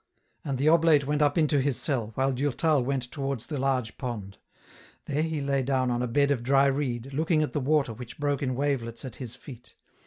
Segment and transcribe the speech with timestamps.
[0.43, 4.39] And the oblate went up to his cell, while Durtal went towards the large pond.
[5.05, 8.17] There he lay down on a bed of dry reed, looking at the water which
[8.19, 9.75] broke in wavelets at his feet.